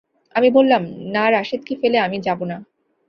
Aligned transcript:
আমি 0.35 0.49
বললাম, 0.49 0.81
না, 1.11 1.31
রাশেদকে 1.31 1.73
ফেলে 1.75 1.97
আমি 1.99 2.17
যাব 2.21 2.39
না। 2.43 2.57